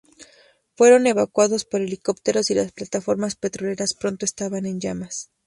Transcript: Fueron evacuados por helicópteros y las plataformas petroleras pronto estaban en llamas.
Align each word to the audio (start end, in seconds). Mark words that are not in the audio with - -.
Fueron 0.73 1.05
evacuados 1.05 1.63
por 1.63 1.79
helicópteros 1.81 2.49
y 2.49 2.55
las 2.55 2.71
plataformas 2.71 3.35
petroleras 3.35 3.93
pronto 3.93 4.25
estaban 4.25 4.65
en 4.65 4.79
llamas. 4.79 5.29